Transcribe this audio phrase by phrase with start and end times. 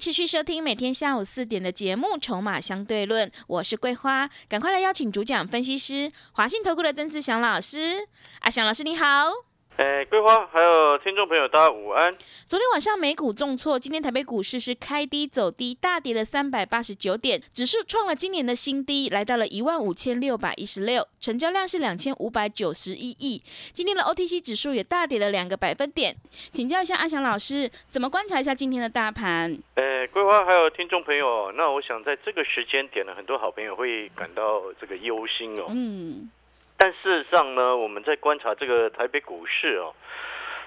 [0.00, 8.08] 持续收听每天下午四点的节目《筹码相对论》，我是桂花，赶快来邀请主讲分析师华信投顾的曾志祥老师。
[8.38, 9.49] 阿祥老师你好。
[9.80, 12.14] 哎，桂花，还有听众朋友，大家午安。
[12.46, 23.42] 昨天晚上美股重挫，今天台北股市是开低走低，大跌了三百八十九点，指数创了今年的新低，来到了一万五千六百一十六，成交量是两千五百九十一亿。
[23.72, 26.14] 今天的 OTC 指数也大跌了两个百分点。
[26.52, 29.58] 请教一下阿翔老师，怎么观察一下今天的大盘？
[29.76, 35.68] 哎，桂花，还有听众朋友，那我想在这个时间点呢，很多好朋友会感到这个忧心哦。
[35.70, 36.30] 嗯。
[36.82, 39.92] 但事实上呢，我们在观察这个台北股市哦，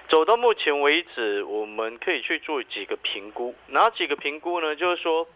[0.08, 3.52] 走到目前为止，我们可以去做几个评估。
[3.66, 4.76] 哪几个评估呢？
[4.76, 5.26] 就是说，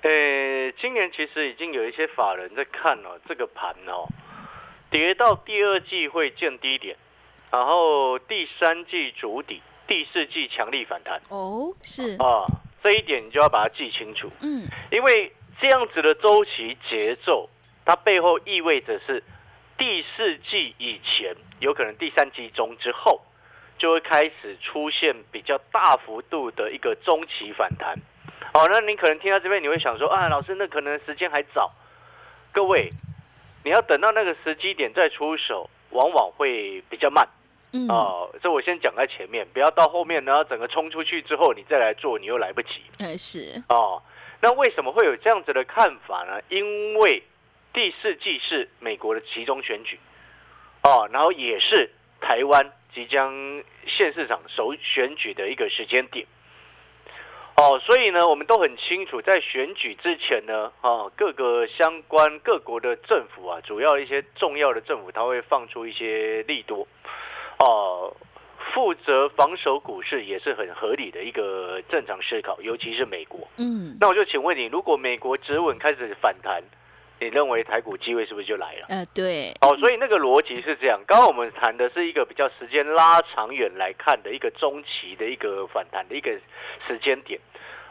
[0.00, 4.08] 呃，今年其实已经有一些法人在看了这个盘哦，
[4.90, 6.96] 跌到第二季会见低点，
[7.50, 11.20] 然后第三季筑底，第四季强力反弹。
[11.28, 12.46] 哦，是啊，
[12.82, 14.30] 这一点你就要把它记清楚。
[14.40, 17.50] 嗯，因为这样子的周期节奏。
[17.90, 19.20] 它背后意味着是
[19.76, 23.20] 第四季以前，有可能第三季中之后，
[23.78, 27.98] 就会开始出现比较大幅度的一个中期反弹。
[28.54, 31.72] 哦，那你可能听到这边，你会想说啊，老师，那可能时间还早。
[32.52, 32.92] 各位，
[33.64, 37.26] 你要等到那个时机点再出手，往往会比较慢。
[37.72, 37.88] 嗯。
[37.88, 42.84] 哦，这我先讲在前面，不要到后面呢，整个冲出去之后，你再来做，你又来不及。
[43.00, 43.60] 哎，是。
[43.68, 44.00] 哦，
[44.40, 46.40] 那为什么会有这样子的看法呢？
[46.50, 47.20] 因为
[47.72, 49.98] 第四季是美国的集中选举，
[50.82, 53.32] 哦，然后也是台湾即将
[53.86, 56.26] 县市长首选举的一个时间点，
[57.56, 66.88] 哦，所以呢，我们都很清楚，在选举之前呢，啊，各个相关各国的政府啊，主要一些重要的政府，他会放出一些力度，
[67.60, 68.16] 哦，
[68.74, 76.60] 负责防守股市也是很合理的一个正常思考，尤其是美国，嗯，那我就请问你，如果美国止稳开始反弹？
[77.20, 78.86] 你认为台股机会是不是就来了？
[78.88, 79.54] 呃，对。
[79.60, 80.98] 哦，所以那个逻辑是这样。
[81.06, 86.30] 刚刚我们谈的是一个比较时间拉长远来看的一个中期的一个反弹的一个
[86.88, 87.38] 时间点。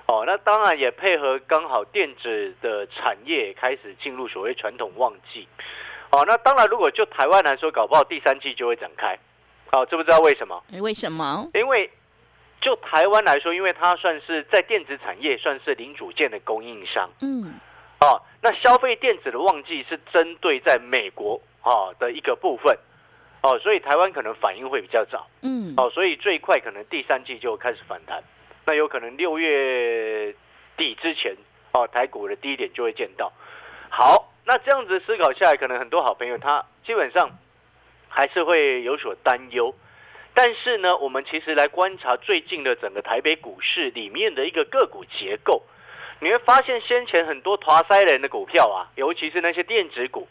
[0.07, 5.47] 哦，那当然也配合刚好电子的产业开始进入所谓传统旺季。
[6.09, 9.15] 哦，那当然如果就台湾来说，搞不好第三季就会展开。
[9.71, 10.63] 哦，知不知道为什么？
[10.81, 11.47] 为什么？
[11.53, 11.87] 因为
[12.59, 17.07] 就台湾来说，因为它算是在电子产业算是零组件的供应商。
[17.21, 17.59] 嗯。
[18.01, 22.77] 哦，那消费电子的旺季是针对在美国啊的一个部分，
[23.41, 28.23] 哦，所以台湾可能反应会比较早，嗯，哦，所以最快可能第三季就开始反弹，
[28.65, 30.33] 那有可能六月
[30.77, 31.35] 底之前，
[31.73, 33.33] 哦，台股的低点就会见到。
[33.89, 37.29] 好，那这样子思考下来，可能很多好朋友他基本上
[38.07, 39.75] 还是会有所担忧，
[40.33, 45.63] 但是呢，我们其实来观察最近的整个台北股市里面的一个个股结构。
[46.21, 50.27] 你会发现，先前很多拖塞人的股票啊，尤其是那些电子股，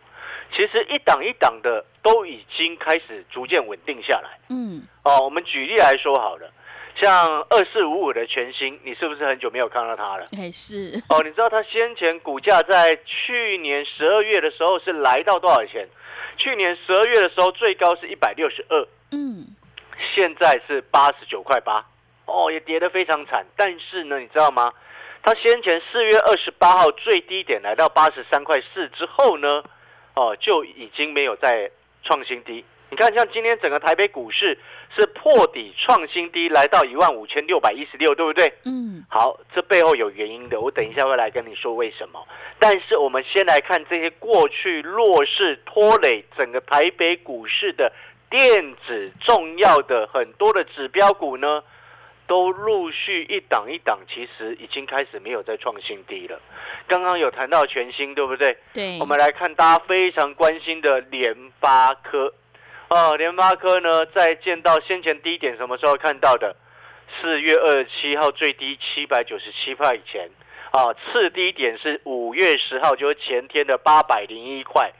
[0.52, 4.38] 其实一档一档的都已经开始逐渐稳定下来。
[4.50, 6.50] 嗯，哦，我们举例来说好了，
[6.94, 10.24] 像二四五五的全新，你是不是很久没有看到它了？
[10.36, 11.02] 哎，是。
[11.08, 15.88] 哦，你知道它先前股价在去年十二月的时候是来到多少钱？
[16.36, 18.86] 去年十二月的时候最高是一百六十二。
[19.12, 19.46] 嗯，
[20.14, 21.84] 现在是八十九块八。
[22.26, 23.46] 哦，也跌得非常惨。
[23.56, 24.70] 但是呢，你知道吗？
[25.28, 29.62] 它先前四月二十八号最低点来到八十三块四之后呢，
[30.14, 31.70] 哦就已经没有再
[32.02, 32.64] 创新低。
[32.88, 34.58] 你看，像今天整个台北股市
[34.96, 38.50] 是破底创新低，来到一万五千六百一十六，对不对？
[38.64, 39.04] 嗯。
[39.10, 42.26] 好，这背后有原因的，我等一下会来跟你说为什么。
[42.58, 47.92] 但是我们先来看这些过去弱势拖累整个台北股市的
[48.30, 51.62] 电子重要的很多的指标股呢。
[52.28, 56.38] 都陆续一档一档，其实已经开始没有再创新低了。
[56.86, 58.56] 刚刚有谈到全新，对不对？
[58.74, 58.98] 对。
[59.00, 62.34] 我们来看大家非常关心的联发科。
[62.88, 66.54] 哦，联发科呢，在见到先前低点什么时候看到的？
[67.18, 70.28] 四月二十七号最低七百九十七块以前。
[70.70, 74.92] 啊，次低点是五月十号，就是前天的八百零一块，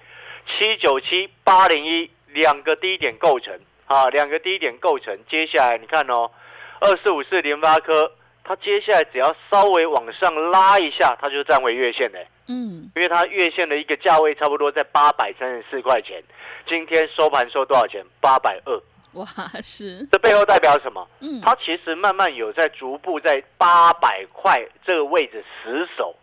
[0.47, 3.55] 七九七八零一两个低点构成。
[3.85, 5.19] 啊，两个低点构成。
[5.29, 6.31] 接下来你看哦。
[6.81, 8.13] 二四五四联发科，
[8.45, 12.27] 它接下来只要稍微往上拉一下，它就站回月线嘞。
[12.47, 16.23] 嗯，因为它月线的一个价位差不多在八百三十四块钱，
[16.67, 18.05] 今天收盘收多少钱？
[18.21, 18.83] 八百二。
[19.13, 19.27] 哇，
[19.63, 20.07] 是。
[20.13, 21.07] 这背后代表什么？
[21.21, 26.15] 嗯，它其实慢慢有在逐步在八百块这个位置死守，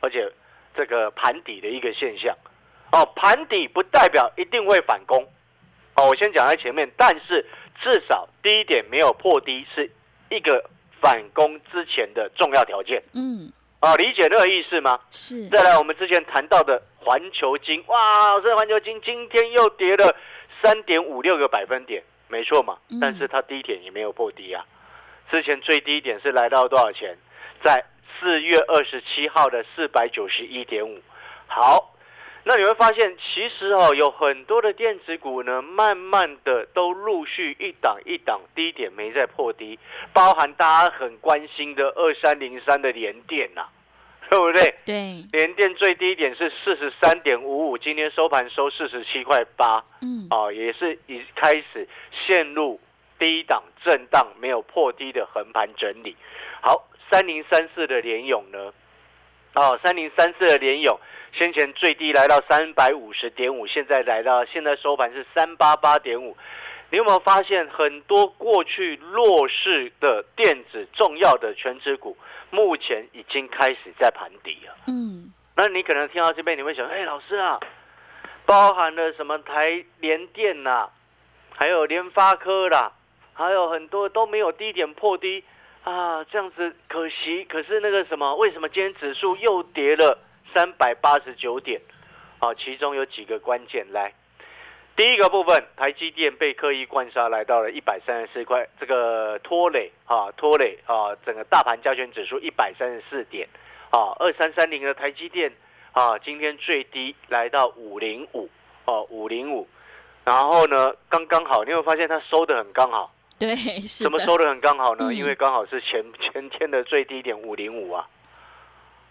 [0.00, 0.30] 而且
[0.74, 2.36] 这个盘底的一个现象。
[2.92, 5.22] 哦，盘底不代表一定会反攻。
[5.94, 7.46] 哦，我先讲在前面，但是
[7.80, 9.90] 至少低点没有破低，是
[10.30, 10.64] 一个
[11.00, 13.02] 反攻之前的重要条件。
[13.12, 13.52] 嗯。
[13.80, 15.00] 啊，理解那个意思吗？
[15.10, 15.48] 是。
[15.48, 20.14] 再来，我们之前谈到的环球金，哇，老师，环球金今天又跌了
[20.62, 22.78] 三点五六个百分点，没错嘛。
[23.00, 24.64] 但是它低点也没有破低啊。
[25.30, 27.16] 之前最低点是来到多少钱？
[27.64, 27.84] 在
[28.18, 31.00] 四月二十七号的四百九十一点五。
[31.46, 31.94] 好。
[32.44, 39.78] 那你会发现，其实哦，有很多的电子股呢，慢慢的都陆续一档一档低点没再破低，
[40.12, 43.66] 包含大家很关心的二三零三的联电呐，
[44.30, 44.74] 对不对？
[44.86, 51.86] 对，联电最低点是四十三点五五，今天收盘收四十七块八，嗯，哦，也是已开始
[52.26, 52.80] 陷入
[53.18, 56.16] 低档震荡，没有破低的横盘整理。
[56.62, 58.72] 好，三零三四的联勇呢？
[59.54, 60.98] 哦，三零三四的联勇。
[61.32, 66.36] 先前最低来到三百五十点五，现在来到现在收盘是三八八点五。
[66.90, 72.16] 你有没有发现很多过去弱势的电子重要的全指股，
[72.50, 74.74] 目前已经开始在盘底了？
[74.88, 77.60] 嗯，那你可能听到这边，你会想，哎，老师啊，
[78.44, 80.88] 包含了什么台联电呐，
[81.54, 82.92] 还有联发科啦，
[83.34, 85.44] 还有很多都没有低点破低
[85.84, 87.44] 啊，这样子可惜。
[87.44, 90.18] 可是那个什么，为什么今天指数又跌了？
[90.52, 91.80] 三百八十九点，
[92.40, 94.12] 啊，其中有几个关键来。
[94.96, 103.48] 第一个部分，台积电被刻意灌杀，来到了一百三十四块，这个拖累啊，拖累啊，整个大盘加权指数一百三十四点，
[103.90, 105.52] 啊，二三三零的台积电
[105.92, 108.50] 啊，今天最低来到五零五，
[108.84, 109.68] 哦，五零五，
[110.24, 115.12] 然后呢，刚刚好，你会发现它收的很刚好，对，是怎么收的很刚好呢？
[115.12, 118.06] 因为刚好是前前天的最低点五零五啊，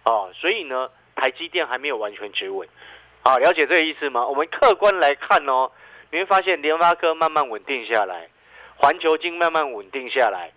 [0.05, 0.89] 哦，所以呢。
[1.15, 2.65] 台积电还没有完全止稳，
[3.25, 4.25] 好，了解这个意思吗？
[4.25, 5.69] 我们客观来看哦，
[6.11, 8.29] 你会发现联发科慢慢稳定下来，
[8.77, 10.53] 环球金慢慢稳定下来，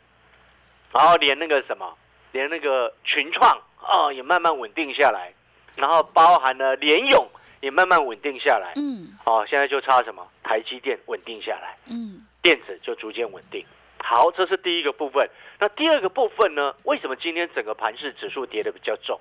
[0.92, 1.98] 然后连那个什么，
[2.30, 5.34] 连那个群创啊也慢慢稳定下来，
[5.74, 7.28] 然后包含了联勇
[7.60, 10.24] 也慢慢稳定下来，嗯，哦，现在就差什么？
[10.44, 13.64] 台积电稳定下来，嗯，电子就逐渐稳定。
[13.98, 15.30] 好，这是第一个部分。
[15.60, 16.74] 那第二个部分呢？
[16.84, 19.18] 为什么今天整个盘市指数跌的比较重？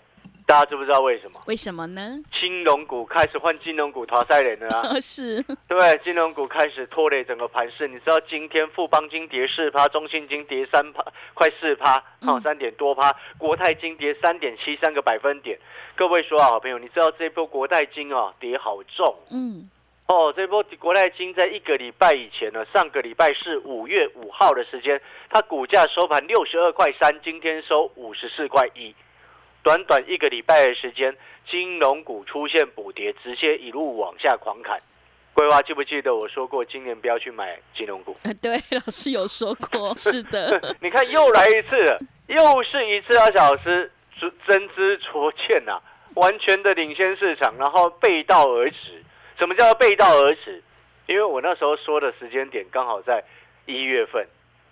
[0.48, 1.40] 大家知不知道为什么？
[1.46, 2.20] 为什么呢？
[2.34, 5.00] 金融股开始换金融股淘汰人了啊！
[5.00, 5.98] 是，对？
[6.04, 7.88] 金融股开始拖累整个盘市。
[7.88, 13.16] 你知道今天富邦金跌四趴，中信金跌三趴，快四趴，好三点多趴。
[13.38, 15.58] 国泰金跌三点七三个百分点。
[15.96, 19.16] 各位说啊，好朋友，你知道这波国泰金啊跌好重？
[19.30, 19.70] 嗯，
[20.12, 28.94] 哦，这波国泰金在一个礼拜以前呢，上个礼拜是五月五号的时间，它股价收盘六十二块三，今天收五十四块一。
[29.64, 31.16] 短短一个礼拜的时间，
[31.50, 34.78] 金融股出现补跌，直接一路往下狂砍。
[35.34, 38.14] 桂花记不记得我说过，今年不要去买金融股？
[38.42, 40.62] 对，老师有说过，是的。
[40.84, 41.98] 你看又来一次，
[42.28, 43.90] 又是一次啊，小师
[44.46, 45.80] 真知灼见呐，
[46.16, 49.02] 完全的领先市场，然后背道而驰。
[49.42, 50.62] 什么叫背道而驰？
[51.08, 53.24] 因为我那时候说的时间点刚好在
[53.66, 54.24] 一月份，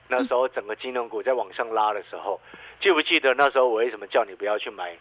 [0.08, 2.40] 那时候整个金融股在往上拉的时候。
[2.80, 4.96] 记不记得那时候我为什么叫你不要去买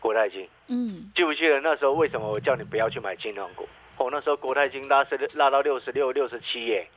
[0.00, 0.48] 国泰金？
[0.68, 3.68] 嗯，记不记得那时候为什么我叫你不要去买金融股？
[3.98, 6.88] 哦，那时候国泰金拉是拉到六十六、六十七耶，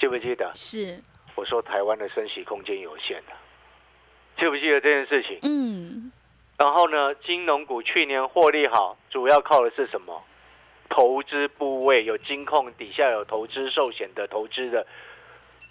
[0.00, 0.50] 记不记得？
[0.54, 0.98] 是。
[1.34, 3.32] 我说台湾的升息空间有限的，
[4.38, 5.38] 记不记得这件事情？
[5.42, 6.10] 嗯。
[6.56, 10.24] 然后呢，金融股去年获利好，主要靠的是什么？
[10.92, 14.86] 投资部位有金控底下有投资寿险的投资的。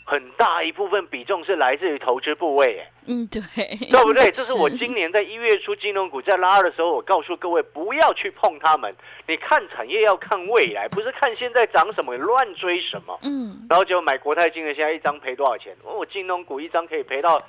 [0.03, 3.39] 很大一部分比重是来自于投资部位，哎，嗯，对，
[3.87, 4.25] 对不对？
[4.33, 8.93] 这是我今年在一月初金融股在拉的时候，我告诉各位不要去碰它们。
[9.27, 13.17] 你看产业要看未来，不是看现在涨什么乱追什么。
[13.21, 15.77] 嗯，然后就买国泰金的，现在一张赔多少钱？
[15.83, 17.41] 我金融股一张可以赔到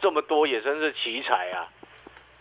[0.00, 1.66] 这么多，也真是奇才啊！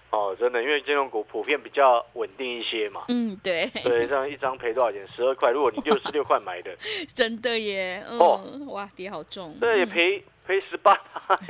[0.10, 3.04] 哦，真的，因为金融股普遍比较稳定一些嘛。
[3.10, 3.68] 嗯，对。
[3.84, 5.06] 对，这样一张赔多少钱？
[5.14, 5.52] 十二块。
[5.52, 6.76] 如果你 六十六块买的，
[7.14, 8.02] 真的耶。
[8.08, 9.58] 哦，哇，跌好重。
[9.60, 10.98] 这也赔赔十八。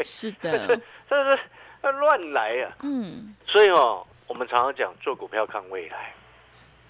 [0.04, 0.80] 是的。
[1.08, 1.40] 这是
[2.00, 2.76] 乱来啊。
[2.82, 3.36] 嗯。
[3.46, 6.14] 所以哦，我们常常讲做股票看未来。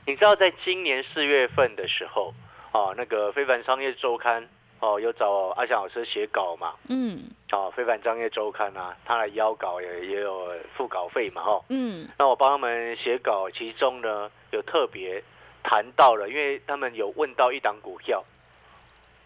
[0.06, 2.34] 你知道，在今年四月份的时候，
[2.72, 4.48] 啊，那个非凡商业周刊
[4.80, 15.24] 哦，有找阿翔老师写稿嘛，嗯，哦，非凡商业周刊啊，他来邀稿也也有付稿费嘛，哈，嗯，那我帮他们写稿，其中呢有特别
[15.64, 18.24] 谈到了，因为他们有问到一档股票，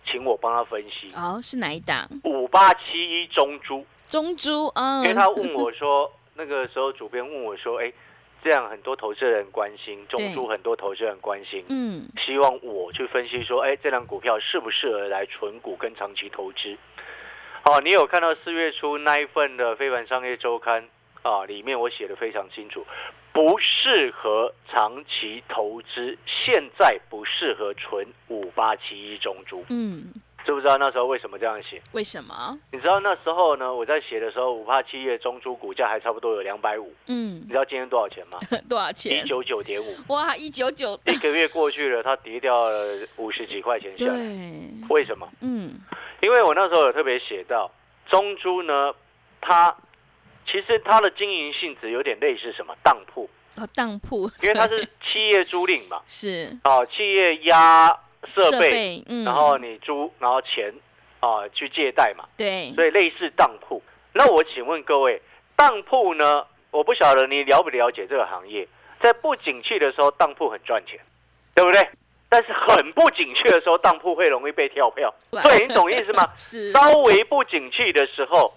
[0.05, 2.08] 请我帮他分析，哦，是哪一档？
[2.24, 7.91] 五八七一中珠，中珠，嗯，因为他问我说，那个时候主编问我说，哎。
[8.43, 16.75] 这样很多投资人关心，中珠很多投资人关心，嗯，希望我去分析说，哎，这张股票适不适合来存股跟长期投资？
[17.63, 20.89] 好，你有看到四月初那一份的非凡商业周刊
[21.21, 21.45] 啊？
[21.45, 22.86] 里面我写的非常清楚，
[23.31, 30.12] 不适合长期投资，现在不适合存五八七一中珠，嗯。
[30.45, 31.81] 知不知道那时候为什么这样写？
[31.91, 32.57] 为什么？
[32.71, 33.74] 你知道那时候呢？
[33.74, 36.93] 我在写的时候，五帕七月中珠股价还差不多有两百五。
[37.07, 38.39] 嗯，你知道今天多少钱吗？
[38.67, 39.24] 多少钱？
[39.24, 39.95] 一九九点五。
[40.07, 41.00] 哇，一九九！
[41.05, 44.13] 一个月过去了，它跌掉了五十几块钱下来。
[44.89, 45.27] 为什么？
[45.41, 45.79] 嗯，
[46.21, 47.71] 因为我那时候有特别写到，
[48.07, 48.93] 中珠呢，
[49.39, 49.75] 它
[50.45, 53.29] 其实它的经营性质有点类似什么当铺。
[53.57, 54.29] 哦，当铺。
[54.41, 56.01] 因为它是企业租赁嘛。
[56.05, 56.57] 是。
[56.63, 57.98] 哦，企业压。
[58.33, 60.73] 设备，然后你租，然后钱
[61.19, 63.81] 啊去借贷嘛，对，所以类似当铺。
[64.13, 65.21] 那我请问各位，
[65.55, 66.45] 当铺呢？
[66.71, 68.65] 我不晓得你了不了解这个行业，
[69.01, 70.97] 在不景气的时候，当铺很赚钱，
[71.53, 71.85] 对不对？
[72.29, 75.13] 但是很不景气的时候，当铺会容易被跳票。
[75.31, 76.25] 对，你懂意思吗？
[76.33, 76.71] 是。
[76.71, 78.53] 稍微不景气的时候，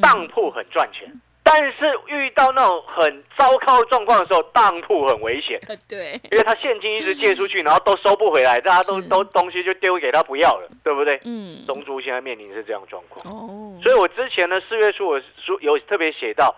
[0.00, 1.12] 当铺很赚钱。
[1.48, 5.60] 但是遇到那种很糟糕状况的时候，当铺很危险。
[5.88, 11.20] 对，因为他现金一直借出去，然后都收不回来，大家都都东西就丢给他不要了，对不对？
[11.22, 11.64] 嗯。
[11.64, 13.24] 中珠现在面临是这样状况。
[13.32, 13.78] 哦。
[13.80, 16.52] 所以我之前呢，四月初我说有特别写到，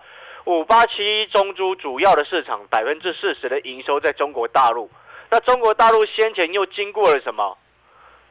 [0.45, 4.89] 五八七一中珠主要的市场百分之四十的营收在中国大陆。
[5.29, 7.55] 那中国大陆先前又经过了什么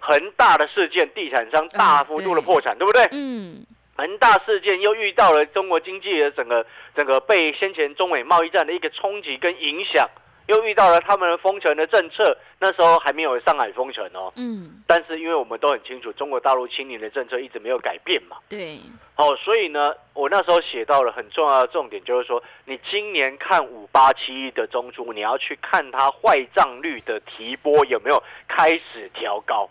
[0.00, 3.06] 恒大的事件，地产商大幅度的破产，对不对？
[3.12, 3.64] 嗯。
[3.98, 6.64] 恒大事件又遇到了中国经济的整个
[6.94, 10.08] 整个被先前中美贸易战的一个冲击跟影响，
[10.46, 14.32] 又遇到了他们的封城的政策，那时候还没有上海封城哦。
[14.36, 14.84] 嗯。
[14.86, 18.36] 但是因为我们都很清楚，中国大陆清零的政策一直没有改变嘛。
[18.48, 18.78] 对。
[19.16, 29.68] 哦，所以呢，我那时候写到了很重要的重点，就是说，你今年看五八七一的中珠，你要去看它坏账率的提拨有没有开始调高。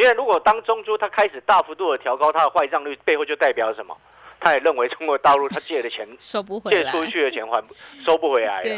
[0.00, 3.94] 因为如果当中珠它开始大幅度的调高它的坏账率，背后就代表什么？
[4.42, 7.74] 他也认为中国大陆他借的钱收不回来，借出去的钱还不
[8.06, 8.70] 收不回来了。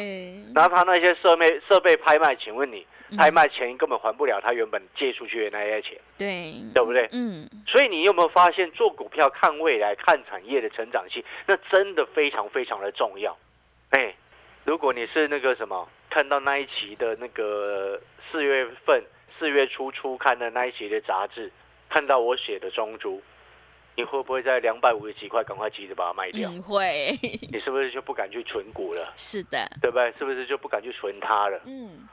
[0.52, 2.84] 然后他那些设备设备拍卖，请问你
[3.16, 7.08] 拍卖钱根本还不了他原本借出去的那些钱，对对不对？
[7.12, 7.48] 嗯。
[7.68, 13.38] 所以你有没有发现，做股票看未来、看产业的成长性，那真的非常非常的重要。
[13.90, 14.12] 哎，
[14.64, 18.00] 如果你是那个什么，看到那一期的那个
[18.32, 19.00] 四月份。
[19.42, 21.50] 四月初初看的那一期的杂志，
[21.88, 23.20] 看到我写的中珠，
[23.96, 26.48] 你会不会在两百五十几块赶快急着把它卖掉？
[26.62, 27.18] 会。
[27.50, 29.12] 你是不是就不敢去存股了？
[29.18, 30.14] 是的，对不对？
[30.16, 31.60] 是不是就不敢去存它了？
[31.66, 32.06] 嗯。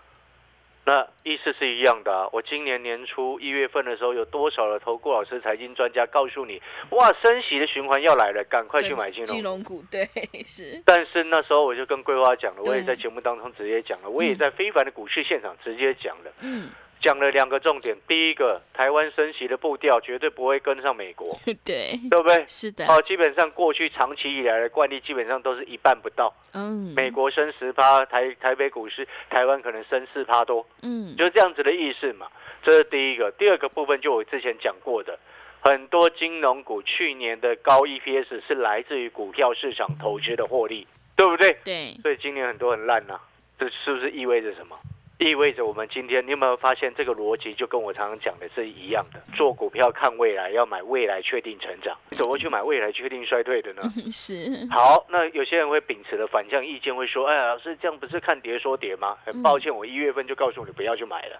[0.85, 2.27] 那意思是一样的。
[2.33, 6.59] 我今年年初一月份的时候，有多少的投顾老师、财经专家告诉你，
[6.89, 9.83] 哇，升息的循环要来了，赶快去买金融金融股。
[9.91, 10.09] 对，
[10.43, 10.81] 是。
[10.83, 16.31] 但是那时候我就跟桂花讲了，我也在节目当中直接讲了，我也在非凡的股市现场直接讲了。
[16.39, 16.71] 嗯。
[17.01, 22.43] 讲了两个重点，第一个，台湾升息的步调绝对不会跟上美国， 对，对不对？
[22.45, 22.85] 是的。
[22.87, 26.33] 哦，基本上过去长期以来的惯例，基本上都是一半不到。
[26.53, 30.67] 嗯，美国升十趴，台台北股市，台湾可能升四趴多。
[30.81, 32.27] 嗯，就这样子的意思嘛。
[32.61, 33.31] 这是第一个。
[33.31, 35.17] 第二个部分，就我之前讲过的，
[35.61, 41.57] 很多金融股去年的高 EPS 是来自于股票市场投资的获利，对不对？
[41.63, 41.95] 对。
[42.01, 43.17] 所以今年很多很烂呐，
[43.57, 44.77] 这是不是意味着什么？
[45.19, 49.21] 意味着我们今天，你有没有发现这个逻辑就跟我常常讲的是一样的？
[49.35, 53.81] 做股票看未来，要买未来确定成长，怎么会去买未来确定衰退的呢？
[54.09, 54.65] 是。
[54.71, 61.37] 好，那有些人会秉持的反向意见，会说：“哎，老师这样不是看跌说跌吗？”很抱歉，我一月份就告诉你不要去买了，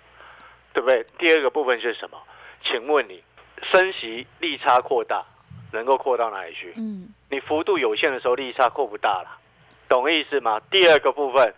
[0.74, 1.06] 对不对？
[1.18, 2.18] 第二个部分是什么？
[2.66, 3.24] 请问你
[3.72, 5.24] 升息利差扩大，
[5.72, 6.74] 能够扩到哪里去？
[6.76, 9.40] 嗯，你幅度有限的时候，利差扩不大了，
[9.88, 10.60] 懂意思吗？
[10.70, 11.54] 第二个部分。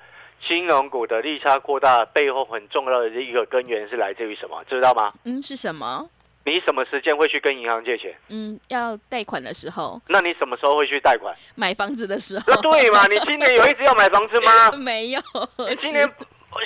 [0.48, 4.64] 金融股的利差扩大背后很重要的一个根源是来自于什么？
[4.70, 5.14] 知道吗？
[5.24, 6.10] 嗯，是什么？
[6.44, 8.16] 你什么时间会去跟银行借钱？
[8.30, 10.02] 嗯，要贷款的时候。
[10.08, 11.36] 那你什么时候会去贷款？
[11.56, 12.46] 买房子的时候。
[12.48, 13.06] 那对嘛？
[13.12, 14.72] 你今年有一直要买房子吗？
[14.78, 15.22] 没有。
[15.70, 16.12] 你今年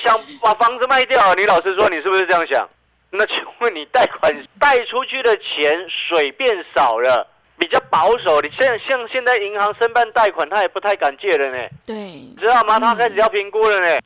[0.01, 1.33] 想把房子卖掉？
[1.35, 2.67] 你老实说，你是不是这样想？
[3.11, 7.27] 那请问你贷款贷出去的钱水变少了？
[7.57, 11.67] 比较保守，你现像现在银行申办贷款，他也不太敢借了呢。
[11.85, 11.95] 对，
[12.37, 12.79] 知道吗？
[12.79, 13.99] 他开始要评估了呢，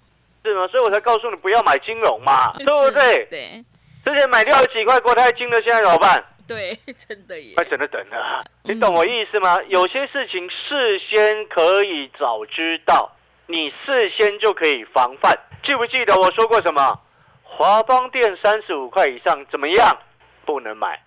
[0.44, 0.68] 是吗？
[0.68, 3.26] 所以我才告诉你不要买金融嘛，对不对？
[3.26, 3.64] 对。
[4.06, 6.24] 之前买六十几块国泰金的，现在怎么办？
[6.48, 6.78] 对，
[7.08, 7.54] 真的耶。
[7.58, 9.60] 那真的等了，你懂我意思吗？
[9.68, 13.12] 有些事情事先可以早知道，
[13.48, 15.38] 你事先就可以防范。
[15.64, 17.00] 记不记得我说过什么？
[17.44, 19.98] 华邦电三十五块以上怎么样？
[20.46, 21.00] 不能买，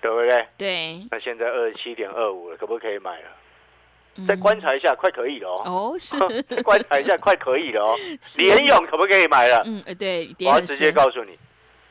[0.00, 0.46] 对不对？
[0.56, 1.06] 对。
[1.10, 4.26] 那现在二十七点二五了，可不可以买了？
[4.26, 5.62] 再观察一下，快可以了哦。
[5.64, 6.18] 哦，是。
[6.42, 7.96] 再观察一下，快可以了哦。
[8.36, 9.62] 联勇可不可以买了？
[9.64, 10.28] 嗯，对。
[10.40, 11.38] 我要直接告诉你，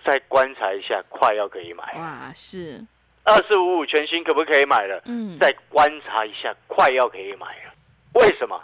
[0.04, 1.84] 再观察一下，快要可以买。
[1.98, 2.84] 哇，是。
[3.24, 5.02] 二四五五全新可不可以买了？
[5.06, 5.38] 嗯。
[5.40, 7.74] 再观察一下，快要可以买了。
[8.16, 8.62] 为什么？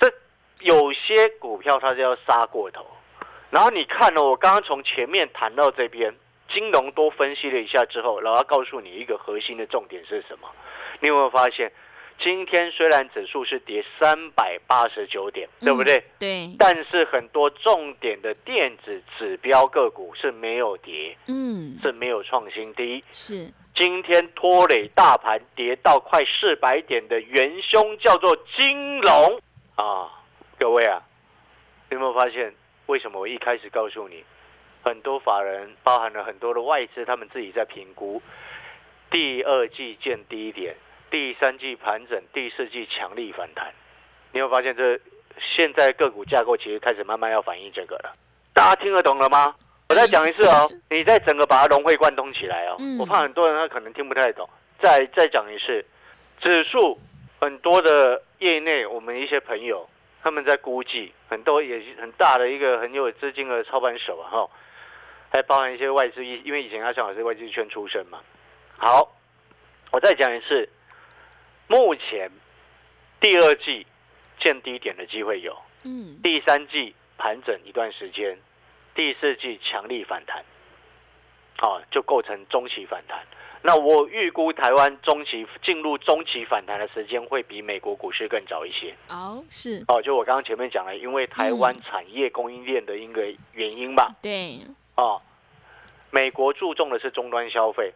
[0.00, 0.12] 这
[0.60, 2.84] 有些股票它就要杀过头。
[3.50, 6.12] 然后你看了，我刚刚从前面谈到这边，
[6.48, 10.48] 金融多分析了一下之后，然后告诉你一个核心的重点是什么？
[11.00, 11.70] 你有没有发现？
[12.20, 16.02] 今天虽然指数是跌三百八十九点，对不对？
[16.18, 16.50] 对。
[16.58, 23.04] 但是很多重点的电子指标个股是没有跌，嗯，是没有创新低。
[23.12, 23.52] 是。
[23.72, 29.40] 今天拖累大盘跌到快四百点的元凶叫做金融
[29.76, 30.10] 啊！
[30.58, 31.00] 各位啊，
[31.90, 32.52] 有没有发现
[32.86, 34.24] 为什么我一开始告诉你，
[34.88, 38.22] 很多法人包含了很多的外资，他们自己在评估
[39.10, 40.74] 第二季见低点。
[41.10, 43.72] 第三季盘整，第四季强力反弹，
[44.32, 44.98] 你会发现这
[45.38, 48.12] 现在个股架构其实开始慢慢要反映这个了。
[48.52, 49.54] 大家听得懂了吗？
[49.88, 52.76] 我再讲一次哦，你再整个把它融会贯通起来哦。
[52.98, 54.48] 我怕很多人他可能听不太懂，
[54.82, 55.84] 再再讲一次，
[56.40, 56.98] 指数
[57.40, 59.88] 很多的业内，我们一些朋友
[60.22, 64.50] 他们在估计，很多也很大的一个很有资金的操盘手啊，哈，
[65.30, 68.20] 还包含一些外资，因为以前他正好是外资圈出身嘛。
[68.76, 69.16] 好，
[69.90, 70.68] 我再讲一次。
[71.70, 72.30] 目前
[73.20, 73.86] 第二季
[74.40, 78.38] 见低点的机会有，嗯，第三季盘整一段时间，
[78.94, 80.42] 第四季强力反弹，
[81.58, 83.18] 好，就构成中期反弹。
[83.60, 88.94] 那我预估台湾中期进入中期反弹的时间会比美国股市更早一些。
[89.10, 94.14] 哦，是哦，就我刚刚前面讲了，因为台湾产业供应链的一个原因吧。
[94.22, 94.60] 对，
[94.98, 95.22] 哦，
[96.10, 97.94] 美国注重的是终端消费，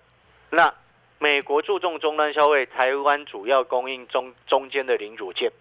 [0.48, 0.72] 那。
[1.18, 5.52] 美国注重终端消费，台湾主要供应中中间的零组件，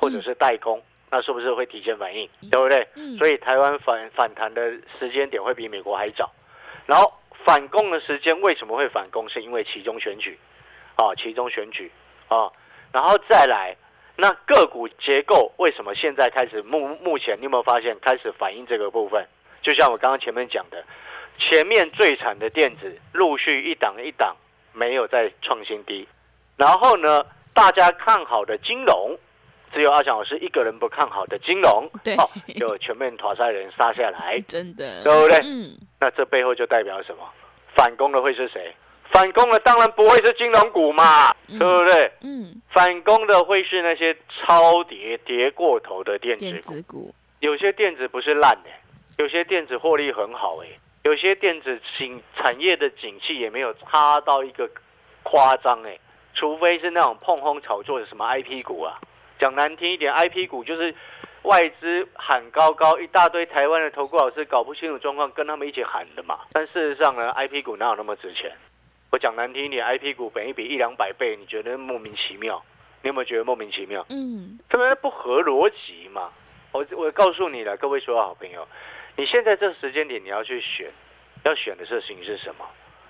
[0.00, 2.88] 或者是代工，那是不是会提前反应，对不对？
[3.18, 6.32] 所以台湾反反弹的时间点会比美国还早。
[6.86, 7.12] 然后
[7.44, 9.28] 反攻的时间为什么会反攻？
[9.28, 10.38] 是因为其中选举，
[10.96, 11.92] 啊，其中选举
[12.28, 12.50] 啊，
[12.90, 13.76] 然后再来，
[14.16, 19.28] 那个股结构为什么现在开始目目前你有没有发现开始反映这个部分？
[19.62, 20.84] 就像我刚刚前面讲的，
[21.38, 24.36] 前面最惨的电子陆续一档一档。
[24.74, 26.08] 没有再创新低，
[26.56, 27.22] 然后呢？
[27.52, 29.18] 大家看好的金融，
[29.70, 32.16] 只有阿强老师一个人不看好的金融，对，
[32.58, 35.40] 就全面淘汰人杀下来， 真的，对不对？
[35.44, 37.30] 嗯，那这背后就代表什么？
[37.76, 38.74] 反攻的会是谁？
[39.10, 42.10] 反攻的当然不会是金融股嘛，对不对？
[42.22, 48.70] 嗯，反攻的会是那些超跌跌过头的电子股，有些电子不是烂的，
[49.22, 50.66] 有些电子获利很好哎。
[51.04, 54.68] 有些电子景产业的景气也没有差到一个
[55.22, 55.98] 夸张哎，
[56.34, 58.98] 除非是那种碰轰炒作的什么 I P 股啊，
[59.38, 60.94] 讲难听一点，I P 股就是
[61.42, 66.38] 外资喊高高，一大堆台湾的投顾老师搞不清楚状况，跟他们一起喊的嘛。
[66.52, 68.52] 但事实上呢，I P 股哪有那么值钱？
[69.10, 72.62] 我讲难听一点，I P 股本一比一两百倍，你觉得莫名其妙？
[73.02, 74.06] 你有没有觉得莫名其妙？
[74.08, 76.30] 嗯，他们不合逻辑嘛。
[76.70, 78.66] 我我告诉你了，各位所有好朋友。
[79.16, 80.90] 你现在这个时间点，你要去选，
[81.44, 82.64] 要选的事情是什么？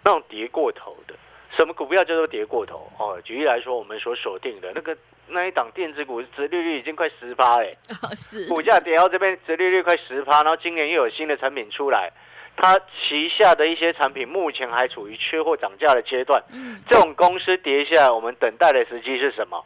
[0.05, 1.15] 那种跌过头的，
[1.57, 2.91] 什么股票叫做跌过头？
[2.99, 4.97] 哦，举例来说，我们所锁定的那个
[5.29, 7.77] 那一档电子股，折利率已经快十趴哎，
[8.17, 12.11] 是股价跌到这边，折利率快十趴，然后今年又有新的产品出来，
[12.57, 16.43] 它旗下的一些产品目前还处于缺货涨价的阶段。
[16.51, 19.65] 嗯，这种公司跌下来，我们等待的时机是什么？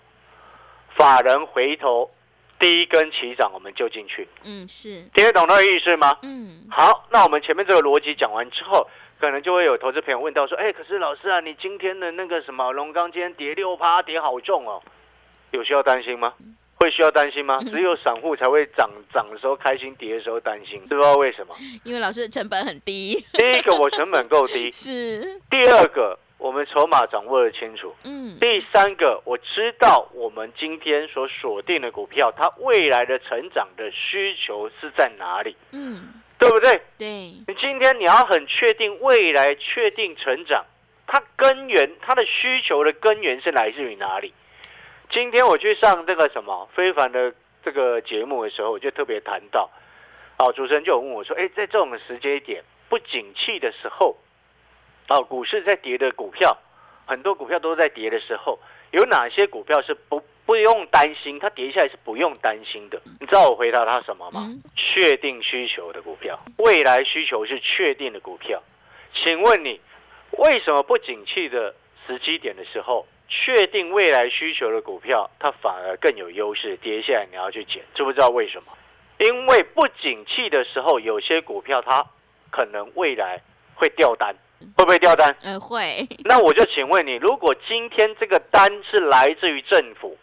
[0.96, 2.10] 法人回头。
[2.58, 4.26] 第一根起涨，我们就进去。
[4.44, 6.16] 嗯，是听得懂那个意思吗？
[6.22, 8.88] 嗯，好，那我们前面这个逻辑讲完之后，
[9.20, 14.82] 可能就会有投资朋友问到说：“哎，可是老师啊，你今天的那个什么龙钢今天跌六趴，跌好重哦，
[15.50, 16.32] 有需要担心吗？
[16.76, 17.60] 会需要担心吗？
[17.70, 21.54] 只有散户才会涨涨的时候开心，跌的时候担心，不知道为什么？
[21.84, 23.24] 因为老师的成本很低。
[23.32, 24.70] 第一个，我成本够低。
[24.72, 25.40] 是。
[25.50, 26.18] 第二个。
[26.46, 27.92] 我们筹码掌握的清楚。
[28.04, 28.38] 嗯。
[28.38, 35.56] 第三个，我知道我们今天所锁定的股票，它未来的成长的需求是在哪里？
[35.72, 36.22] 嗯。
[36.38, 36.80] 对不对？
[36.96, 37.06] 对。
[37.48, 40.64] 你今天你要很确定未来确定成长，
[41.06, 44.32] 它根源它的需求的根源是来自于哪里？
[45.10, 49.70] 今天我去上这个什么非凡的这个节目的时候，我就特别谈到，
[50.38, 54.16] 哦，主持人就有问我说：“哎，在这种时间点不景气的时候。”
[55.08, 56.56] 哦，股市在跌的股票，
[57.06, 58.58] 很多股票都在跌的时候，
[58.90, 61.38] 有哪些股票是不不用担心？
[61.38, 63.00] 它跌下来是不用担心的。
[63.20, 64.48] 你知道我回答他什么吗？
[64.74, 68.62] 确定需求的股票，未来需求是确定的股票。
[69.14, 69.80] 请问你
[70.32, 71.74] 为什么不景气的
[72.06, 76.76] 时机点的时候，确定未来需求的股票，它反而更有优势？
[76.76, 78.72] 跌下来你要去捡，知不知道为什么？
[79.18, 82.04] 因为不景气的时候，有些股票它
[82.50, 83.40] 可能未来
[83.74, 84.36] 会掉单，
[84.76, 85.34] 会不会掉单？
[85.42, 86.06] 嗯，会。
[86.24, 90.16] 那我就请问你，如果今天这个单是来自于政府，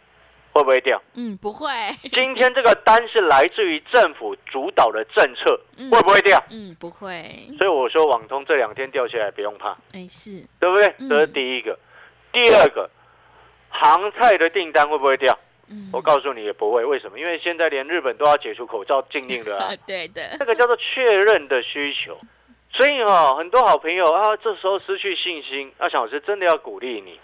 [0.52, 1.00] 会不会掉？
[1.14, 1.68] 嗯，不会。
[2.12, 6.42] 今天这个单是来自于政府主导的政策，会不会掉？
[6.50, 7.48] 嗯，不会。
[7.58, 10.94] 所以我说网通这两天掉下来不用怕，哎，是对不对？
[11.08, 11.78] 这是第一个。
[12.32, 12.90] 第二个，
[13.68, 15.38] 航菜的订单会不会掉？
[15.92, 17.18] 我告诉你也不会，为什么？
[17.18, 19.72] 因为现在连日本都要解除口罩禁令了啊！
[19.86, 22.16] 对的，这个叫做确认的需求。
[22.76, 27.20] 所以哈，很多好朋友啊，这时候失去信心，阿小老师真的要鼓励你。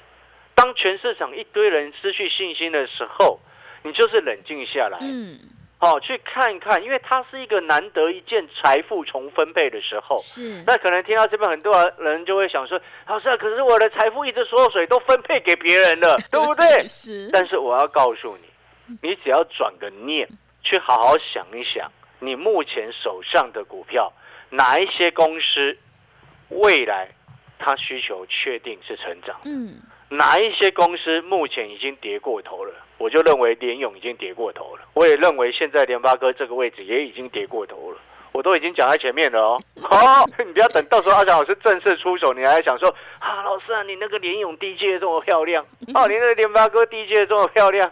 [0.54, 3.40] 当全市场一堆人失去信心的时候，
[3.82, 4.98] 你就是冷静下来。
[5.00, 5.40] 嗯。
[5.82, 10.18] 好，去看一看，因为它是一个难得一见财富重分配的时候。
[10.18, 10.62] 是。
[10.66, 17.28] 那可能听到这边很多人就会想说：“老师，啊可是我的财富一直缩水，都分配给别人了， 对不对？”是。
[17.32, 20.28] 但是我要告诉你，你只要转个念，
[20.62, 24.12] 去好好想一想，你目前手上的股票，
[24.50, 25.76] 哪一些公司
[26.48, 27.08] 未来
[27.58, 29.40] 它需求确定是成长？
[29.44, 29.80] 嗯。
[30.12, 32.74] 哪一些公司目前已经跌过头了？
[32.98, 34.82] 我就认为联勇已经跌过头了。
[34.92, 37.98] 我也认为现在联发哥这个位置也已经跌过头了。
[38.32, 39.60] 我都已经讲在前面了哦。
[39.80, 47.88] 好， 你不要等到时候阿翔老师正式出手，你还想说啊，老师啊，你那个联勇低阶这么漂亮， 哦，你那个联发哥低阶这么漂亮。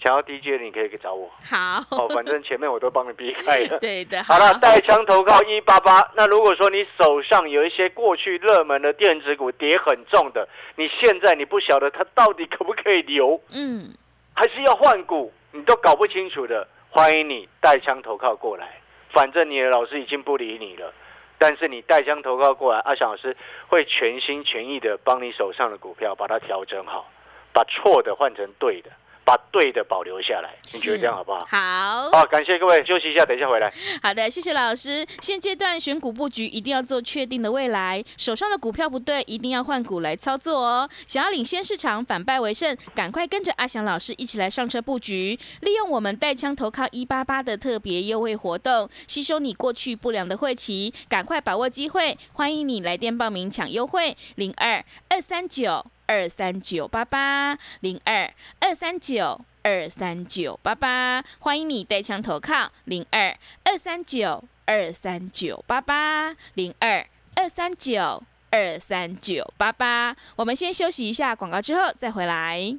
[0.00, 1.28] 想要 DJ 的你可以找我。
[1.50, 3.78] 好，哦，反正前面我都帮你避开了。
[3.82, 4.22] 对的。
[4.22, 6.08] 好了，带枪投靠一八八。
[6.14, 13.92] 那如果说你手上有一些过去热门的电子股跌很重的，你现在你不晓得它到底可不可以留，嗯，
[14.34, 18.80] 还是要换股，你都搞不清楚的，欢迎你带枪投靠过来。
[19.10, 20.92] 反正你的老师已经不理你了，
[21.38, 27.10] 但是你带枪投靠过来，阿翔老师会全心全意的帮你手上的股票把它调整好，
[27.52, 28.90] 把错的换成对的。
[29.28, 31.44] 把对的保留下来，你觉得这样好不好？
[31.44, 33.70] 好，好，感谢各位，休息一下，等一下回来。
[34.02, 35.06] 好的，谢谢老师。
[35.20, 40.88] 现阶段选股布局一定要做确定的未来，手上的股票不对，一定要换股来操作哦。
[41.06, 55.84] 想要领先市场，反败为胜，赶快跟着阿翔老师一起来上车布局，利用我们带枪投靠一八八的特别优惠活动，吸收你过去不良的晦气，赶快把握机会，欢迎你来电报名抢优惠，零二二三九。
[56.08, 70.16] 二三九八八零二二三九二三九八八，欢迎你带枪投靠零二二三九二三九八八零二二三九二三九八八。
[70.36, 72.78] 我们先休息一下广告，之后再回来。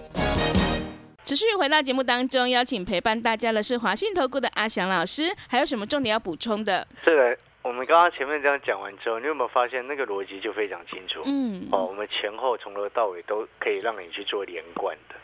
[1.23, 6.85] 持续回到节目当中，邀请陪伴大家的是华信投顾的阿翔老师，还有什么重点要补充的？
[7.05, 11.21] 是的，我们刚刚前面这样讲完之后，你有没有发现那个逻辑就非常清楚？
[11.25, 15.15] 嗯，哦，我们前后从头到尾都可以让你去做连贯的。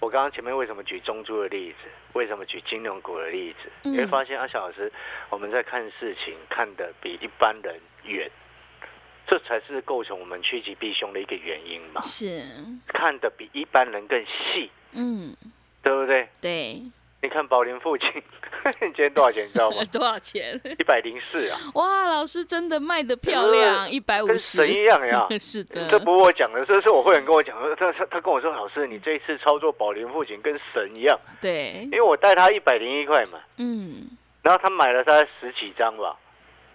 [0.00, 1.88] 我刚刚前面为什么举中珠的例子？
[2.12, 3.70] 为什么举金融股的例子？
[3.82, 4.92] 你会发现阿翔老师
[5.30, 8.30] 我们在看事情看的比一般人远，
[9.28, 12.00] 这才是构成我们趋吉避凶的一个原因嘛？
[12.00, 12.42] 是
[12.86, 14.70] 看的比一般人更细。
[14.92, 15.36] 嗯，
[15.82, 16.26] 对不对？
[16.40, 16.82] 对，
[17.22, 18.10] 你看宝林父亲
[18.80, 19.46] 今天多少钱？
[19.46, 19.76] 你知道吗？
[19.92, 20.58] 多少钱？
[20.78, 21.58] 一百零四啊！
[21.74, 25.26] 哇，老师真的卖的漂亮，一百五十，神一样呀！
[25.38, 31.18] 是的，这不是我讲的，这是我会员跟我讲他他他跟我说，老师，你这一次操作宝林父亲跟神一样。
[31.40, 34.08] 对，因为我带他一百零一块嘛，嗯，
[34.42, 36.16] 然后他买了大概十几张吧，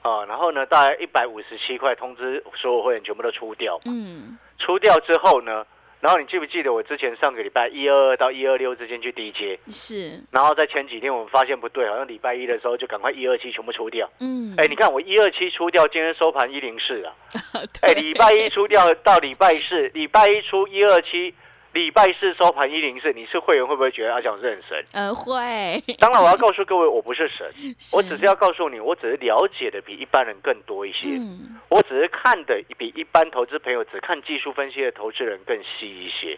[0.04, 5.66] 啊，然后呢，大概一百五十七块，通知所有会员全部都出掉，嗯，出掉之后呢？
[6.02, 9.58] 然后你记不记得我之前上个礼拜一二二到一二六之间去低接？
[9.68, 10.22] 是。
[10.32, 14.10] 然后在前几天我们发现不对，好像礼拜一的时候就赶快一二七全部出掉。
[14.20, 14.54] 嗯。
[14.58, 17.16] 哎，你看我一二七出掉，今天收盘一零四啊。
[17.80, 21.34] 哎，礼拜一出掉到礼拜四，礼拜一出一二七，
[21.74, 24.86] 礼拜四收盘一零四，你是会员会不会觉得阿翔是很神？
[24.94, 25.84] 呃，会。
[25.98, 27.52] 当然，我要告诉各位，我不是神，
[27.94, 31.08] 我只是要告诉你，我只是了解的比一般人更多一些。
[31.18, 36.38] 嗯，我只是看的比一般投资朋友只看技术分析的投资人更细一些。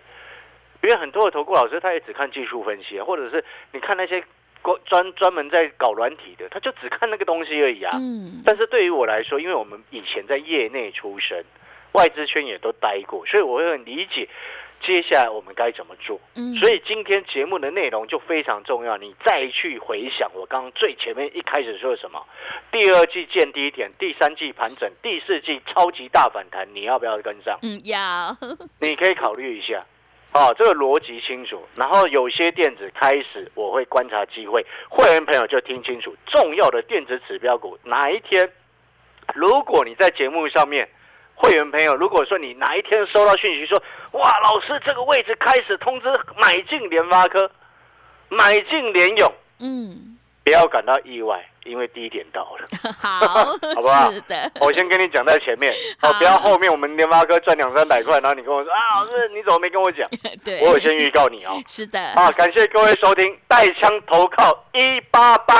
[0.81, 3.43] 因为很多的投顾老师他也只看技术分析啊，或者是
[3.73, 4.23] 你看那些
[4.85, 7.97] 专专门在搞软体的，他就只看那个东西而已啊。
[7.99, 8.41] 嗯。
[8.45, 11.43] 但是对于我来说，因为我们以前在业内出身，
[11.91, 14.29] 外资圈也都待过，所以我会很理解。
[14.81, 16.19] 接下来我们该怎么做？
[16.35, 18.97] 嗯，所以今天节目的内容就非常重要。
[18.97, 22.23] 你再去回想我刚刚最前面一开始说的什么？
[22.71, 27.57] 第二季见低点，第三季盘整，第四季超级大反弹，你要不要跟上？
[27.63, 28.37] 嗯，要。
[28.79, 29.83] 你可以考虑一下，
[30.33, 31.67] 哦，这个逻辑清楚。
[31.75, 34.65] 然后有些电子开始，我会观察机会。
[34.89, 38.51] 会员朋友就听清楚，重要的电子指标股哪一天，
[39.33, 40.87] 如果你在节目上面。
[41.35, 47.51] 会员朋友，如果说你哪一天收到讯息说，哇，老师这个位置开始通知买进联发科，
[48.29, 52.67] 买进联勇，嗯，不要感到意外，因为低点到了，
[52.99, 53.45] 好，好
[53.81, 54.11] 不好？
[54.11, 60.09] 是的，我先跟你讲在前面，哦，不要后面我们联发科赚两三百块，然后你跟我说啊，老师你怎么没跟我讲？
[60.43, 65.55] 对，我有先预告你哦， 是的，啊，感谢各位收听带枪投靠一八八。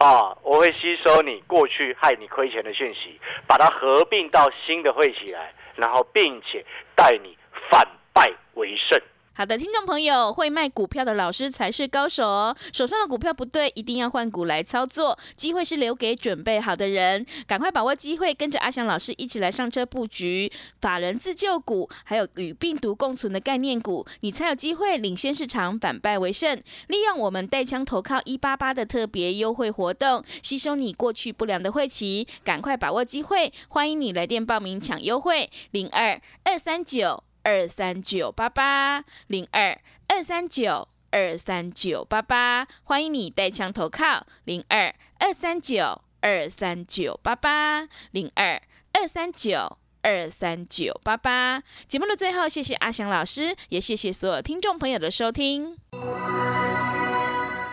[0.00, 0.34] 啊！
[0.42, 6.64] 我会吸收你过去害你亏钱的讯息，把它合并到新的会起来，然后并且
[6.96, 7.36] 带你
[7.70, 8.98] 反败为胜。
[9.40, 12.54] 好的，听众朋友，会卖股票的老师才是高手哦。
[12.74, 15.18] 手上的股票不对，一定要换股来操作。
[15.34, 26.62] 机会是留给准备好的人，赶快把握机会，跟着阿翔老师一起来上车布局法人自救股，还有与病毒共存的概念股，你才有机会领先市场，反败为胜。
[26.88, 33.50] 利用我们带枪投靠一八八的特别优惠活动，吸收你过去不良的晦气，赶快把握机会。
[33.68, 37.24] 欢迎你来电报名抢优惠，零二二三九。
[37.42, 48.60] 二三九八八零二二三九二三九八八，欢迎你带枪投靠零二二三九二三九八八零二
[48.92, 51.62] 二三九二三九八八。
[51.88, 55.76] 节目的最后，谢谢阿翔老师，也谢谢所有听众朋友的收听。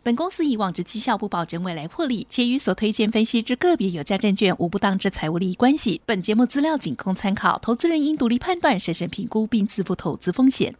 [0.07, 5.99] 本公司以往之绩效不保证未来获利，且与所推荐分析之个别有价证券无不当之财务利益关系。
[6.05, 10.73] 本节目资料仅供参考，投资人应独立判断、审慎评估并自负投资风险。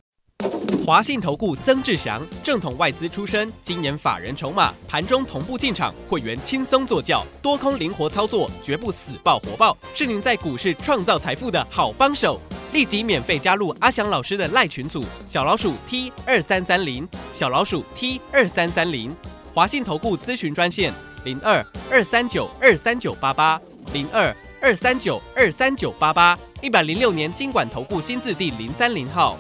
[0.86, 12.40] 华信投顾曾志祥，正统外资出身，今年法人筹码，盘中同步进场，会员轻松做教，多空灵活操作，绝不死爆活爆，是您在股市创造财富的好帮手。
[12.74, 19.16] 立即免费加入阿祥老师的赖群组，小老鼠 T 二三三零，小老鼠 T 二三三零，
[19.54, 23.60] 华信投顾咨询专线零二二三九二三九八八
[23.94, 29.38] 零二二三九二三九八八，一百零六年经管投顾新字第零三零号。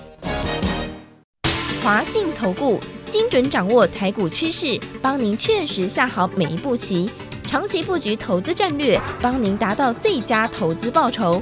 [1.83, 2.79] 华信投顾
[3.11, 7.09] 精准掌握台股趋势，帮您确实下好每一步棋，
[7.43, 11.41] 长期布局投资战略，帮您达到最佳投资报酬。